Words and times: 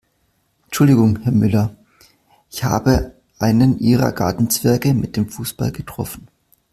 Entschuldigung 0.65 1.19
Herr 1.19 1.31
Müller, 1.31 1.75
ich 2.49 2.63
habe 2.63 3.17
einen 3.37 3.77
Ihrer 3.77 4.11
Gartenzwerge 4.11 4.95
mit 4.95 5.15
dem 5.15 5.29
Fußball 5.29 5.71
getroffen. 5.71 6.27